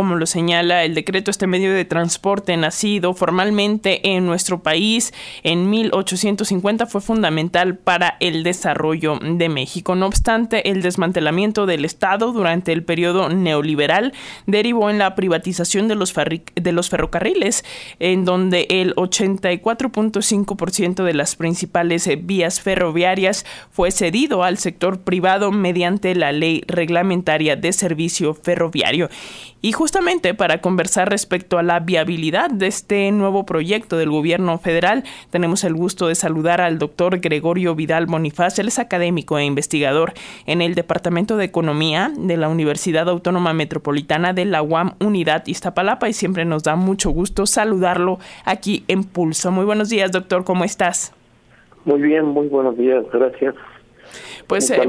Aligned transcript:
como 0.00 0.16
lo 0.16 0.24
señala 0.24 0.82
el 0.84 0.94
decreto, 0.94 1.30
este 1.30 1.46
medio 1.46 1.74
de 1.74 1.84
transporte 1.84 2.56
nacido 2.56 3.12
formalmente 3.12 4.16
en 4.16 4.24
nuestro 4.24 4.62
país 4.62 5.12
en 5.42 5.68
1850 5.68 6.86
fue 6.86 7.02
fundamental 7.02 7.76
para 7.76 8.16
el 8.20 8.42
desarrollo 8.42 9.18
de 9.20 9.50
México. 9.50 9.96
No 9.96 10.06
obstante, 10.06 10.70
el 10.70 10.80
desmantelamiento 10.80 11.66
del 11.66 11.84
Estado 11.84 12.32
durante 12.32 12.72
el 12.72 12.82
periodo 12.82 13.28
neoliberal 13.28 14.14
derivó 14.46 14.88
en 14.88 14.96
la 14.96 15.14
privatización 15.14 15.86
de 15.86 15.96
los, 15.96 16.14
de 16.14 16.72
los 16.72 16.88
ferrocarriles, 16.88 17.62
en 17.98 18.24
donde 18.24 18.68
el 18.70 18.96
84.5% 18.96 21.04
de 21.04 21.12
las 21.12 21.36
principales 21.36 22.08
vías 22.24 22.62
ferroviarias 22.62 23.44
fue 23.70 23.90
cedido 23.90 24.44
al 24.44 24.56
sector 24.56 25.00
privado 25.00 25.52
mediante 25.52 26.14
la 26.14 26.32
ley 26.32 26.64
reglamentaria 26.68 27.54
de 27.54 27.74
servicio 27.74 28.32
ferroviario. 28.32 29.10
Y 29.62 29.72
justamente 29.90 30.34
para 30.34 30.60
conversar 30.60 31.10
respecto 31.10 31.58
a 31.58 31.64
la 31.64 31.80
viabilidad 31.80 32.48
de 32.48 32.68
este 32.68 33.10
nuevo 33.10 33.44
proyecto 33.44 33.96
del 33.96 34.08
gobierno 34.08 34.56
federal, 34.56 35.02
tenemos 35.30 35.64
el 35.64 35.74
gusto 35.74 36.06
de 36.06 36.14
saludar 36.14 36.60
al 36.60 36.78
doctor 36.78 37.18
Gregorio 37.18 37.74
Vidal 37.74 38.06
Bonifaz. 38.06 38.60
Él 38.60 38.68
es 38.68 38.78
académico 38.78 39.36
e 39.36 39.44
investigador 39.44 40.12
en 40.46 40.62
el 40.62 40.76
Departamento 40.76 41.36
de 41.36 41.46
Economía 41.46 42.12
de 42.16 42.36
la 42.36 42.48
Universidad 42.48 43.08
Autónoma 43.08 43.52
Metropolitana 43.52 44.32
de 44.32 44.44
la 44.44 44.62
UAM 44.62 44.92
Unidad 45.00 45.44
Iztapalapa 45.48 46.08
y 46.08 46.12
siempre 46.12 46.44
nos 46.44 46.62
da 46.62 46.76
mucho 46.76 47.10
gusto 47.10 47.44
saludarlo 47.46 48.20
aquí 48.44 48.84
en 48.86 49.02
Pulso. 49.02 49.50
Muy 49.50 49.64
buenos 49.64 49.88
días, 49.88 50.12
doctor, 50.12 50.44
¿cómo 50.44 50.62
estás? 50.62 51.12
Muy 51.84 52.00
bien, 52.00 52.26
muy 52.26 52.46
buenos 52.46 52.78
días, 52.78 53.04
gracias. 53.12 53.56
Pues 54.50 54.68
eh, 54.72 54.80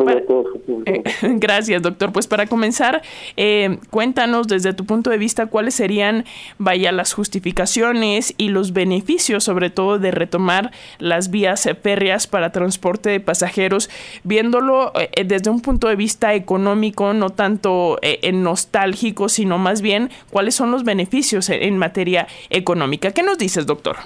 eh, 0.87 1.03
gracias, 1.35 1.83
doctor. 1.83 2.11
Pues 2.11 2.25
para 2.25 2.47
comenzar, 2.47 3.03
eh, 3.37 3.77
cuéntanos 3.91 4.47
desde 4.47 4.73
tu 4.73 4.87
punto 4.87 5.11
de 5.11 5.19
vista 5.19 5.45
cuáles 5.45 5.75
serían, 5.75 6.23
vaya, 6.57 6.91
las 6.91 7.13
justificaciones 7.13 8.33
y 8.39 8.49
los 8.49 8.73
beneficios, 8.73 9.43
sobre 9.43 9.69
todo, 9.69 9.99
de 9.99 10.09
retomar 10.09 10.71
las 10.97 11.29
vías 11.29 11.69
férreas 11.83 12.25
para 12.25 12.51
transporte 12.51 13.11
de 13.11 13.19
pasajeros, 13.19 13.91
viéndolo 14.23 14.93
desde 15.23 15.51
un 15.51 15.61
punto 15.61 15.89
de 15.89 15.95
vista 15.95 16.33
económico, 16.33 17.13
no 17.13 17.29
tanto 17.29 17.99
nostálgico, 18.33 19.29
sino 19.29 19.59
más 19.59 19.83
bien 19.83 20.09
cuáles 20.31 20.55
son 20.55 20.71
los 20.71 20.83
beneficios 20.83 21.51
en 21.51 21.77
materia 21.77 22.25
económica. 22.49 23.11
¿Qué 23.11 23.21
nos 23.21 23.37
dices, 23.37 23.67
doctor? 23.67 23.97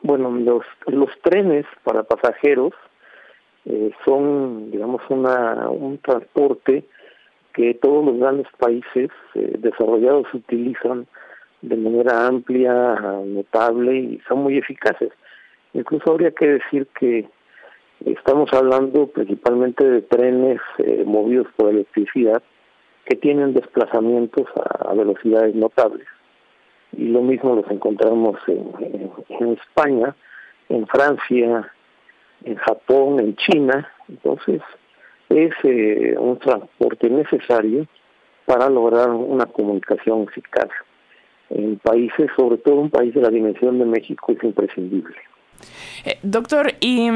Bueno, 0.00 0.30
los, 0.30 0.62
los 0.86 1.10
trenes 1.22 1.66
para 1.84 2.02
pasajeros 2.04 2.72
eh, 3.64 3.90
son, 4.04 4.70
digamos, 4.70 5.02
una, 5.08 5.68
un 5.70 5.98
transporte 5.98 6.84
que 7.52 7.74
todos 7.74 8.04
los 8.04 8.18
grandes 8.18 8.46
países 8.58 9.10
eh, 9.34 9.56
desarrollados 9.58 10.32
utilizan 10.32 11.06
de 11.60 11.76
manera 11.76 12.26
amplia, 12.26 12.94
notable 13.24 13.96
y 13.96 14.20
son 14.28 14.44
muy 14.44 14.58
eficaces. 14.58 15.10
Incluso 15.74 16.12
habría 16.12 16.30
que 16.30 16.46
decir 16.46 16.86
que 16.98 17.28
estamos 18.04 18.48
hablando 18.52 19.08
principalmente 19.08 19.84
de 19.84 20.02
trenes 20.02 20.60
eh, 20.78 21.02
movidos 21.04 21.48
por 21.56 21.70
electricidad 21.70 22.42
que 23.04 23.16
tienen 23.16 23.54
desplazamientos 23.54 24.46
a, 24.54 24.94
velocidades 24.94 25.54
notables. 25.54 26.06
Y 26.92 27.08
lo 27.08 27.22
mismo 27.22 27.56
los 27.56 27.70
encontramos 27.70 28.36
en, 28.46 28.70
en 29.28 29.52
España, 29.54 30.14
en 30.68 30.86
Francia, 30.86 31.72
en 32.44 32.56
Japón, 32.56 33.20
en 33.20 33.36
China. 33.36 33.90
Entonces, 34.08 34.60
es 35.28 35.52
eh, 35.64 36.14
un 36.18 36.38
transporte 36.38 37.10
necesario 37.10 37.86
para 38.46 38.68
lograr 38.70 39.10
una 39.10 39.46
comunicación 39.46 40.22
eficaz. 40.22 40.68
En 41.50 41.78
países, 41.78 42.30
sobre 42.36 42.58
todo 42.58 42.76
un 42.76 42.90
país 42.90 43.14
de 43.14 43.22
la 43.22 43.30
dimensión 43.30 43.78
de 43.78 43.84
México, 43.84 44.32
es 44.32 44.42
imprescindible. 44.42 45.16
Eh, 46.04 46.18
doctor, 46.22 46.72
¿y 46.80 47.08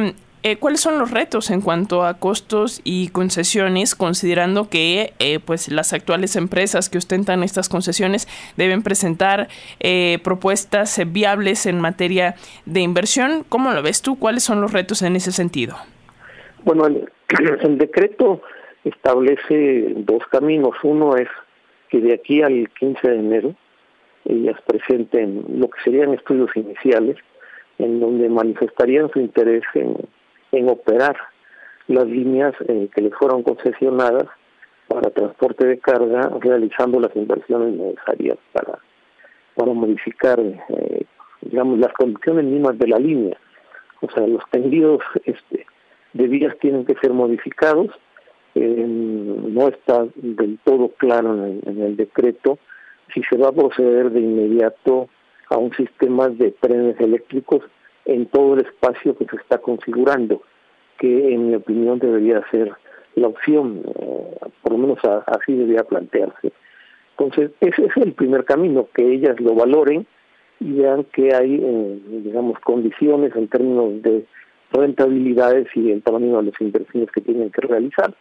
eh, 0.45 0.57
cuáles 0.57 0.81
son 0.81 0.99
los 0.99 1.11
retos 1.13 1.51
en 1.51 1.61
cuanto 1.61 2.05
a 2.05 2.15
costos 2.19 2.81
y 2.83 3.09
concesiones, 3.09 3.95
considerando 3.95 4.69
que 4.69 5.13
eh, 5.21 5.39
pues 5.39 5.71
las 5.71 5.93
actuales 5.93 6.35
empresas 6.35 6.91
que 6.91 6.99
ostentan 6.99 7.43
estas 7.43 7.69
concesiones 7.69 8.27
deben 8.57 8.83
presentar 8.83 9.49
eh, 9.79 10.19
propuestas 10.25 11.01
viables 11.13 11.67
en 11.67 11.81
materia 11.81 12.35
de 12.67 12.81
inversión? 12.81 13.45
¿Cómo 13.49 13.71
lo 13.71 13.83
ves 13.83 14.03
tú? 14.03 14.19
¿Cuáles 14.19 14.43
son 14.43 14.61
los 14.61 14.73
retos 14.73 15.03
en 15.03 15.15
ese 15.15 15.31
sentido? 15.31 15.77
Bueno, 16.65 16.87
el, 16.87 17.09
el 17.63 17.79
decreto 17.79 18.43
establece 18.85 19.95
dos 19.97 20.27
caminos. 20.31 20.75
Uno 20.83 21.17
es 21.17 21.29
que 21.89 22.01
de 22.01 22.15
aquí 22.15 22.43
al 22.43 22.69
15 22.81 23.09
de 23.09 23.17
enero 23.17 23.55
ellas 24.25 24.57
presenten 24.67 25.45
lo 25.61 25.69
que 25.69 25.81
serían 25.85 26.15
estudios 26.15 26.51
iniciales 26.57 27.17
en 27.79 28.01
donde 28.01 28.29
manifestarían 28.29 29.11
su 29.13 29.21
interés 29.21 29.63
en 29.75 29.97
en 30.53 30.69
operar 30.69 31.17
las 31.89 32.07
líneas 32.07 32.55
eh, 32.69 32.89
que 32.95 33.03
les 33.03 33.15
fueron 33.15 33.43
concesionadas 33.43 34.25
para 34.89 35.11
transporte 35.11 35.67
de 35.67 35.79
carga, 35.79 36.31
realizando 36.41 37.01
las 37.01 37.15
inversiones 37.17 37.75
necesarias 37.75 38.39
para, 38.53 38.79
para 39.55 39.73
modificar, 39.73 40.39
eh, 40.41 41.05
digamos, 41.41 41.79
las 41.79 41.93
condiciones 41.95 42.45
mismas 42.45 42.79
de 42.79 42.89
la 42.89 42.99
línea. 42.99 43.37
O 44.01 44.11
sea, 44.11 44.27
los 44.27 44.43
tendidos 44.51 45.01
este, 45.25 45.67
de 46.13 46.29
vías 46.29 46.57
tienen 46.61 46.85
que 46.85 46.95
ser 46.97 47.13
modificados. 47.13 47.89
Eh, 48.55 48.85
no 48.87 49.69
está 49.69 50.07
del 50.15 50.59
todo 50.65 50.89
claro 50.99 51.47
en 51.47 51.81
el 51.81 51.97
decreto 51.97 52.59
si 53.15 53.23
se 53.23 53.37
va 53.37 53.49
a 53.49 53.53
proceder 53.53 54.11
de 54.11 54.21
inmediato 54.21 55.09
a 55.49 55.57
un 55.57 55.73
sistema 55.75 56.29
de 56.29 56.51
trenes 56.61 56.99
eléctricos 57.01 57.63
en 58.05 58.27
todo 58.27 58.55
el 58.55 58.67
espacio 58.67 59.17
que 59.17 59.27
se 59.27 59.37
está 59.37 59.59
configurando, 59.59 60.43
que 60.99 61.35
en 61.35 61.49
mi 61.49 61.55
opinión 61.55 61.99
debería 61.99 62.43
ser 62.51 62.73
la 63.15 63.29
opción, 63.29 63.83
eh, 63.85 64.37
por 64.63 64.73
lo 64.73 64.79
menos 64.79 64.99
así 65.27 65.55
debería 65.55 65.85
plantearse. 65.85 66.53
Entonces, 67.17 67.53
ese 67.61 67.87
es 67.87 67.97
el 67.97 68.13
primer 68.15 68.45
camino, 68.45 68.89
que 68.95 69.13
ellas 69.13 69.39
lo 69.41 69.55
valoren 69.55 70.07
y 70.61 70.73
vean 70.73 71.05
que 71.13 71.35
hay, 71.35 71.59
digamos, 72.25 72.59
condiciones 72.61 73.35
en 73.37 73.49
términos 73.49 74.03
de 74.03 74.25
rentabilidades 74.73 75.69
y 75.75 75.91
el 75.91 76.03
tamaño 76.03 76.39
de 76.39 76.51
las 76.51 76.61
inversiones 76.61 77.11
que 77.11 77.21
tienen 77.21 77.51
que 77.51 77.61
realizar. 77.61 78.15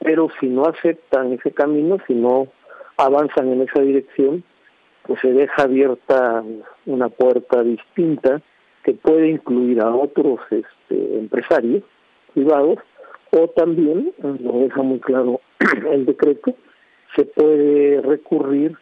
Pero 0.00 0.28
si 0.40 0.46
no 0.46 0.64
aceptan 0.64 1.32
ese 1.32 1.52
camino, 1.52 1.98
si 2.06 2.14
no 2.14 2.48
avanzan 2.96 3.52
en 3.52 3.62
esa 3.62 3.80
dirección, 3.82 4.44
pues 5.06 5.20
se 5.20 5.32
deja 5.32 5.62
abierta 5.62 6.42
una 6.86 7.08
puerta 7.08 7.62
distinta 7.62 8.40
que 8.84 8.92
puede 8.92 9.28
incluir 9.30 9.80
a 9.80 9.94
otros 9.94 10.40
este, 10.50 11.18
empresarios 11.18 11.82
privados 12.34 12.78
o 13.30 13.48
también, 13.48 14.12
lo 14.18 14.52
deja 14.60 14.82
muy 14.82 15.00
claro 15.00 15.40
el 15.90 16.06
decreto, 16.06 16.54
se 17.16 17.24
puede 17.24 18.00
recurrir 18.02 18.76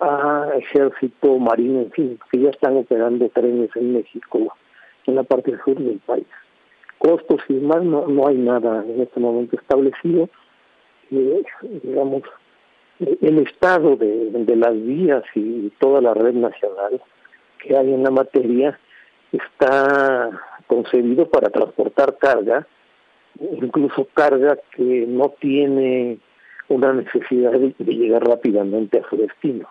a 0.00 0.50
ejército 0.56 1.38
marino, 1.38 1.80
en 1.80 1.90
fin, 1.92 2.18
que 2.30 2.40
ya 2.40 2.50
están 2.50 2.76
operando 2.76 3.28
trenes 3.28 3.70
en 3.76 3.94
México, 3.94 4.54
en 5.06 5.14
la 5.16 5.22
parte 5.22 5.58
sur 5.64 5.78
del 5.78 5.98
país. 5.98 6.26
Costos 6.98 7.42
y 7.48 7.54
más, 7.54 7.82
no, 7.82 8.06
no 8.06 8.28
hay 8.28 8.36
nada 8.36 8.84
en 8.84 9.00
este 9.02 9.20
momento 9.20 9.56
establecido. 9.56 10.28
Eh, 11.10 11.42
digamos, 11.82 12.22
el 12.98 13.38
estado 13.38 13.96
de, 13.96 14.30
de 14.30 14.56
las 14.56 14.72
vías 14.72 15.24
y 15.34 15.70
toda 15.78 16.00
la 16.00 16.14
red 16.14 16.34
nacional 16.34 17.00
que 17.58 17.76
hay 17.76 17.92
en 17.92 18.02
la 18.02 18.10
materia 18.10 18.78
está 19.32 20.30
concebido 20.66 21.28
para 21.28 21.50
transportar 21.50 22.16
carga, 22.18 22.66
incluso 23.40 24.06
carga 24.14 24.58
que 24.76 25.06
no 25.08 25.30
tiene 25.40 26.18
una 26.68 26.92
necesidad 26.92 27.52
de, 27.52 27.74
llegar 27.78 28.24
rápidamente 28.24 28.98
a 28.98 29.08
su 29.08 29.16
destino. 29.16 29.68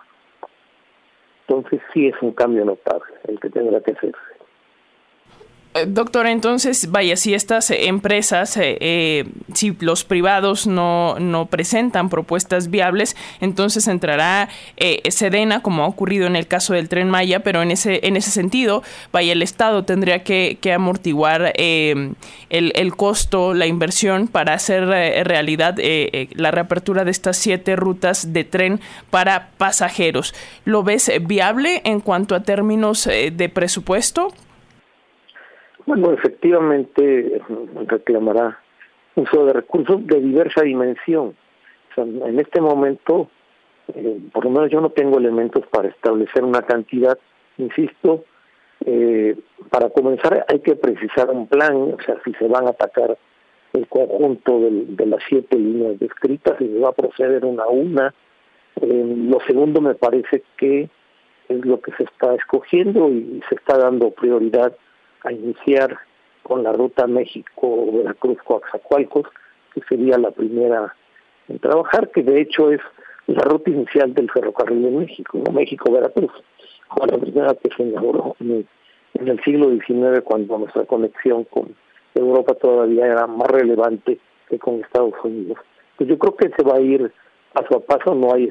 Entonces 1.46 1.80
sí 1.92 2.06
es 2.06 2.14
un 2.22 2.32
cambio 2.32 2.64
notable 2.64 3.12
el 3.26 3.38
que 3.40 3.50
tendrá 3.50 3.80
que 3.80 3.92
hacerse. 3.92 4.31
Eh, 5.74 5.86
doctor, 5.88 6.26
entonces, 6.26 6.90
vaya, 6.90 7.16
si 7.16 7.32
estas 7.32 7.70
empresas, 7.70 8.58
eh, 8.58 8.76
eh, 8.80 9.24
si 9.54 9.74
los 9.80 10.04
privados 10.04 10.66
no, 10.66 11.18
no 11.18 11.46
presentan 11.46 12.10
propuestas 12.10 12.70
viables, 12.70 13.16
entonces 13.40 13.88
entrará 13.88 14.50
Sedena, 15.08 15.62
como 15.62 15.84
ha 15.84 15.86
ocurrido 15.86 16.26
en 16.26 16.36
el 16.36 16.46
caso 16.46 16.74
del 16.74 16.90
tren 16.90 17.08
Maya, 17.08 17.40
pero 17.40 17.62
en 17.62 17.70
ese, 17.70 18.06
en 18.06 18.16
ese 18.16 18.30
sentido, 18.30 18.82
vaya, 19.12 19.32
el 19.32 19.42
Estado 19.42 19.84
tendría 19.84 20.22
que, 20.24 20.58
que 20.60 20.74
amortiguar 20.74 21.52
el, 21.56 22.16
el, 22.50 22.96
costo, 22.96 23.54
la 23.54 23.66
inversión 23.66 24.28
para 24.28 24.54
hacer 24.54 24.86
realidad 24.86 25.76
la 26.34 26.50
reapertura 26.50 27.04
de 27.04 27.10
estas 27.10 27.36
siete 27.36 27.76
rutas 27.76 28.32
de 28.32 28.44
tren 28.44 28.80
para 29.10 29.50
pasajeros. 29.56 30.34
¿Lo 30.64 30.82
ves 30.82 31.10
viable 31.22 31.80
en 31.84 32.00
cuanto 32.00 32.34
a 32.34 32.42
términos 32.42 33.04
de 33.04 33.48
presupuesto? 33.48 34.32
Bueno, 35.86 36.12
efectivamente 36.12 37.40
reclamará 37.86 38.58
uso 39.14 39.44
de 39.46 39.52
recursos 39.52 40.06
de 40.06 40.20
diversa 40.20 40.62
dimensión. 40.62 41.34
en 41.96 42.40
este 42.40 42.60
momento 42.60 43.28
Eh, 43.94 44.20
por 44.32 44.44
lo 44.44 44.50
menos 44.50 44.70
yo 44.70 44.80
no 44.80 44.90
tengo 44.90 45.18
elementos 45.18 45.66
para 45.66 45.88
establecer 45.88 46.44
una 46.44 46.62
cantidad, 46.62 47.18
insisto, 47.58 48.24
eh, 48.84 49.36
para 49.70 49.90
comenzar 49.90 50.44
hay 50.48 50.60
que 50.60 50.76
precisar 50.76 51.30
un 51.30 51.46
plan, 51.46 51.74
o 51.74 51.98
sea, 52.04 52.16
si 52.24 52.32
se 52.34 52.46
van 52.48 52.66
a 52.66 52.70
atacar 52.70 53.16
el 53.72 53.86
conjunto 53.88 54.60
de 54.60 55.06
las 55.06 55.22
siete 55.28 55.56
líneas 55.56 55.98
descritas, 55.98 56.60
y 56.60 56.68
se 56.68 56.78
va 56.78 56.90
a 56.90 56.92
proceder 56.92 57.44
una 57.44 57.64
a 57.64 57.68
una. 57.68 58.14
Eh, 58.80 59.14
lo 59.28 59.40
segundo 59.46 59.80
me 59.80 59.94
parece 59.94 60.42
que 60.56 60.88
es 61.48 61.64
lo 61.64 61.80
que 61.80 61.92
se 61.92 62.04
está 62.04 62.34
escogiendo 62.34 63.08
y 63.08 63.42
se 63.48 63.54
está 63.54 63.78
dando 63.78 64.10
prioridad 64.10 64.74
a 65.24 65.32
iniciar 65.32 65.98
con 66.42 66.62
la 66.62 66.72
ruta 66.72 67.06
México-Veracruz-Coaxacualcos, 67.06 69.26
que 69.74 69.80
sería 69.88 70.18
la 70.18 70.30
primera 70.30 70.94
en 71.48 71.58
trabajar, 71.58 72.10
que 72.10 72.22
de 72.22 72.40
hecho 72.40 72.70
es 72.70 72.80
la 73.26 73.42
ruta 73.42 73.70
inicial 73.70 74.14
del 74.14 74.30
ferrocarril 74.30 74.86
en 74.86 74.98
México, 74.98 75.42
¿no? 75.44 75.52
México-Veracruz, 75.52 76.30
fue 76.88 77.06
la 77.06 77.18
primera 77.18 77.54
que 77.54 77.70
se 77.76 77.82
inauguró 77.82 78.36
en 78.40 78.66
el, 79.14 79.40
siglo 79.44 79.70
XIX 79.70 80.22
cuando 80.24 80.58
nuestra 80.58 80.84
conexión 80.84 81.44
con 81.44 81.74
Europa 82.14 82.54
todavía 82.54 83.06
era 83.06 83.26
más 83.26 83.50
relevante 83.50 84.18
que 84.48 84.58
con 84.58 84.80
Estados 84.80 85.14
Unidos. 85.22 85.58
Pues 85.96 86.08
yo 86.08 86.18
creo 86.18 86.36
que 86.36 86.50
se 86.50 86.62
va 86.62 86.76
a 86.76 86.80
ir 86.80 87.12
paso 87.52 87.76
a 87.76 87.80
paso, 87.80 88.14
no 88.14 88.34
hay, 88.34 88.48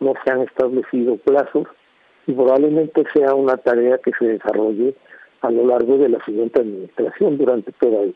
no 0.00 0.14
se 0.24 0.30
han 0.30 0.42
establecido 0.42 1.16
plazos 1.16 1.68
y 2.26 2.32
probablemente 2.32 3.04
sea 3.12 3.34
una 3.34 3.56
tarea 3.56 3.98
que 3.98 4.12
se 4.18 4.26
desarrolle 4.26 4.94
a 5.42 5.50
lo 5.50 5.66
largo 5.66 5.98
de 5.98 6.08
la 6.08 6.24
siguiente 6.24 6.60
administración 6.60 7.38
durante 7.38 7.72
toda 7.72 8.02
ella. 8.02 8.14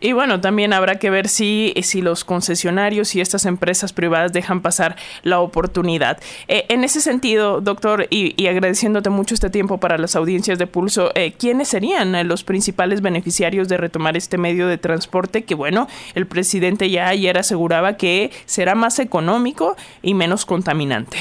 Y 0.00 0.12
bueno, 0.12 0.40
también 0.40 0.72
habrá 0.72 0.96
que 0.96 1.10
ver 1.10 1.28
si, 1.28 1.72
si 1.82 2.02
los 2.02 2.24
concesionarios 2.24 3.14
y 3.14 3.20
estas 3.20 3.46
empresas 3.46 3.92
privadas 3.92 4.32
dejan 4.32 4.60
pasar 4.60 4.96
la 5.22 5.40
oportunidad. 5.40 6.18
Eh, 6.48 6.64
en 6.68 6.84
ese 6.84 7.00
sentido, 7.00 7.60
doctor, 7.60 8.06
y, 8.10 8.46
agradeciéndote 8.46 9.10
mucho 9.10 9.34
este 9.34 9.48
tiempo 9.48 9.78
para 9.78 9.96
las 9.96 10.16
audiencias 10.16 10.58
de 10.58 10.66
Pulso, 10.66 11.10
eh, 11.14 11.32
¿quiénes 11.38 11.68
serían 11.68 12.28
los 12.28 12.44
principales 12.44 13.00
beneficiarios 13.00 13.68
de 13.68 13.76
retomar 13.78 14.16
este 14.16 14.38
medio 14.38 14.66
de 14.66 14.76
transporte 14.76 15.44
que, 15.44 15.54
bueno, 15.54 15.86
el 16.14 16.26
presidente 16.26 16.90
ya 16.90 17.08
ayer 17.08 17.38
aseguraba 17.38 17.96
que 17.96 18.30
será 18.44 18.74
más 18.74 18.98
económico 18.98 19.76
y 20.02 20.14
menos 20.14 20.44
contaminante? 20.44 21.18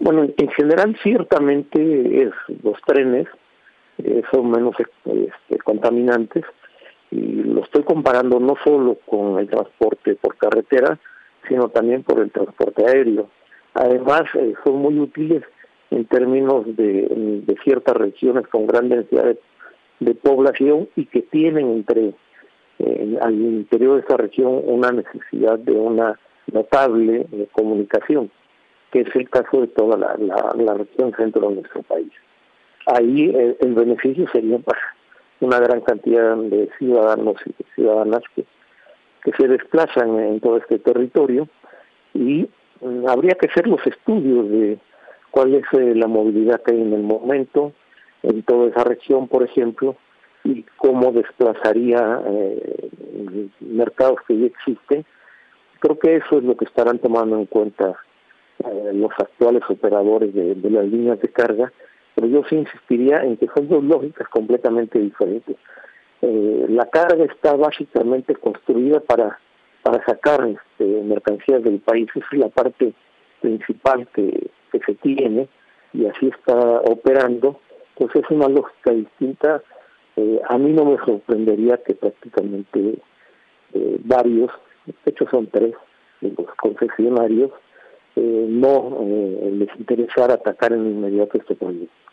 Bueno, 0.00 0.26
en 0.36 0.48
general 0.50 0.96
ciertamente 1.02 2.22
es, 2.22 2.32
los 2.62 2.76
trenes 2.86 3.26
eh, 3.98 4.22
son 4.32 4.50
menos 4.50 4.74
este, 4.78 5.58
contaminantes 5.64 6.44
y 7.10 7.20
lo 7.20 7.62
estoy 7.62 7.82
comparando 7.82 8.40
no 8.40 8.54
solo 8.64 8.98
con 9.06 9.38
el 9.38 9.48
transporte 9.48 10.16
por 10.16 10.36
carretera, 10.36 10.98
sino 11.48 11.68
también 11.68 12.02
por 12.02 12.20
el 12.20 12.30
transporte 12.30 12.84
aéreo. 12.84 13.28
Además, 13.74 14.22
eh, 14.34 14.54
son 14.64 14.76
muy 14.76 14.98
útiles 14.98 15.42
en 15.90 16.04
términos 16.06 16.64
de, 16.76 17.44
ciertas 17.62 17.96
regiones 17.96 18.46
con 18.48 18.66
gran 18.66 18.88
densidad 18.88 19.36
de, 20.00 20.14
población 20.14 20.88
y 20.96 21.06
que 21.06 21.22
tienen 21.22 21.70
entre 21.70 22.14
eh, 22.78 23.18
al 23.22 23.34
interior 23.34 23.94
de 23.96 24.00
esa 24.02 24.16
región 24.16 24.60
una 24.64 24.92
necesidad 24.92 25.58
de 25.58 25.72
una 25.72 26.18
notable 26.52 27.26
comunicación, 27.52 28.30
que 28.92 29.00
es 29.00 29.16
el 29.16 29.28
caso 29.30 29.62
de 29.62 29.68
toda 29.68 29.96
la, 29.96 30.74
región 30.74 31.12
centro 31.16 31.48
de 31.48 31.56
nuestro 31.56 31.82
país. 31.82 32.12
Ahí 32.86 33.56
el 33.60 33.74
beneficio 33.74 34.28
sería 34.32 34.58
para 34.58 34.80
una 35.40 35.58
gran 35.58 35.80
cantidad 35.80 36.36
de 36.36 36.68
ciudadanos 36.78 37.36
y 37.46 37.64
ciudadanas 37.74 38.22
que, 38.34 38.44
que 39.22 39.32
se 39.32 39.48
desplazan 39.48 40.18
en 40.18 40.40
todo 40.40 40.56
este 40.58 40.78
territorio 40.78 41.48
y 42.14 42.48
mm, 42.80 43.08
habría 43.08 43.34
que 43.34 43.48
hacer 43.48 43.66
los 43.66 43.84
estudios 43.86 44.48
de 44.50 44.78
cuál 45.30 45.54
es 45.54 45.64
eh, 45.72 45.94
la 45.94 46.06
movilidad 46.06 46.62
que 46.62 46.72
hay 46.72 46.80
en 46.80 46.92
el 46.92 47.02
momento 47.02 47.72
en 48.22 48.42
toda 48.42 48.68
esa 48.68 48.84
región, 48.84 49.28
por 49.28 49.42
ejemplo, 49.42 49.96
y 50.42 50.64
cómo 50.76 51.12
desplazaría 51.12 52.22
eh, 52.26 52.78
mercados 53.60 54.18
que 54.26 54.38
ya 54.38 54.46
existen. 54.46 55.04
Creo 55.80 55.98
que 55.98 56.16
eso 56.16 56.38
es 56.38 56.44
lo 56.44 56.56
que 56.56 56.64
estarán 56.64 56.98
tomando 56.98 57.36
en 57.36 57.46
cuenta 57.46 57.94
eh, 58.64 58.90
los 58.94 59.10
actuales 59.18 59.62
operadores 59.68 60.34
de 60.34 60.70
las 60.70 60.86
líneas 60.86 61.20
de 61.20 61.28
carga 61.28 61.72
pero 62.16 62.28
yo 62.28 62.42
sí 62.48 62.56
insistiría 62.56 63.22
en 63.22 63.36
que 63.36 63.46
son 63.54 63.68
dos 63.68 63.84
lógicas 63.84 64.26
completamente 64.28 64.98
diferentes. 64.98 65.54
Eh, 66.22 66.66
la 66.70 66.86
carga 66.86 67.24
está 67.24 67.54
básicamente 67.54 68.34
construida 68.34 69.00
para 69.00 69.38
para 69.82 70.04
sacar 70.04 70.44
este, 70.48 70.84
mercancías 71.04 71.62
del 71.62 71.78
país, 71.78 72.08
esa 72.12 72.26
es 72.32 72.38
la 72.40 72.48
parte 72.48 72.92
principal 73.40 74.08
que, 74.12 74.50
que 74.72 74.80
se 74.80 74.94
tiene 74.96 75.46
y 75.92 76.06
así 76.06 76.26
está 76.26 76.80
operando, 76.80 77.60
pues 77.94 78.10
es 78.16 78.28
una 78.30 78.48
lógica 78.48 78.90
distinta. 78.90 79.62
Eh, 80.16 80.40
a 80.48 80.58
mí 80.58 80.72
no 80.72 80.86
me 80.86 80.96
sorprendería 81.04 81.76
que 81.86 81.94
prácticamente 81.94 82.98
eh, 83.74 84.00
varios, 84.02 84.50
de 84.86 85.12
hecho 85.12 85.24
son 85.30 85.46
tres, 85.46 85.74
los 86.20 86.34
concesionarios, 86.56 87.52
no 88.16 88.98
les 89.52 89.68
interesara 89.78 90.34
atacar 90.34 90.72
en 90.72 90.86
inmediato 90.86 91.36
este 91.36 91.54
proyecto 91.54 92.05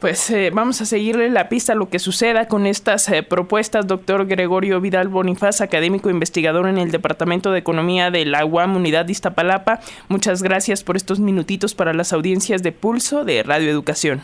pues 0.00 0.30
eh, 0.30 0.50
vamos 0.52 0.80
a 0.80 0.84
seguirle 0.84 1.28
la 1.30 1.48
pista 1.48 1.72
a 1.72 1.76
lo 1.76 1.88
que 1.88 1.98
suceda 1.98 2.46
con 2.46 2.66
estas 2.66 3.08
eh, 3.08 3.22
propuestas. 3.22 3.86
Doctor 3.86 4.26
Gregorio 4.26 4.80
Vidal 4.80 5.08
Bonifaz, 5.08 5.60
académico 5.60 6.10
investigador 6.10 6.68
en 6.68 6.78
el 6.78 6.90
Departamento 6.90 7.50
de 7.50 7.58
Economía 7.58 8.10
de 8.10 8.24
la 8.24 8.44
UAM 8.44 8.76
Unidad 8.76 9.06
de 9.06 9.12
Iztapalapa. 9.12 9.80
Muchas 10.08 10.42
gracias 10.42 10.84
por 10.84 10.96
estos 10.96 11.20
minutitos 11.20 11.74
para 11.74 11.92
las 11.92 12.12
audiencias 12.12 12.62
de 12.62 12.72
pulso 12.72 13.24
de 13.24 13.42
Radio 13.42 13.70
Educación. 13.70 14.20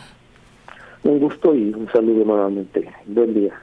Un 1.03 1.19
gusto 1.19 1.53
y 1.53 1.73
un 1.73 1.87
saludo 1.91 2.25
nuevamente. 2.25 2.89
Buen 3.05 3.33
día. 3.33 3.61